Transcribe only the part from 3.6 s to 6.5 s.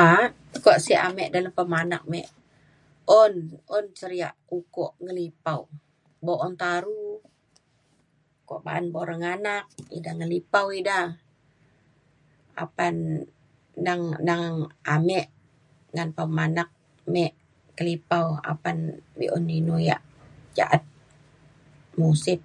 un seriak ukok ngan ipau buk